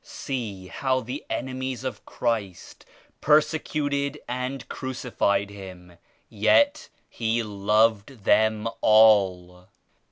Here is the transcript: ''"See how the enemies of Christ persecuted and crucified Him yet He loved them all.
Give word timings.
''"See 0.03 0.65
how 0.65 1.01
the 1.01 1.23
enemies 1.29 1.83
of 1.83 2.07
Christ 2.07 2.85
persecuted 3.21 4.19
and 4.27 4.67
crucified 4.67 5.51
Him 5.51 5.99
yet 6.27 6.89
He 7.07 7.43
loved 7.43 8.23
them 8.23 8.67
all. 8.81 9.67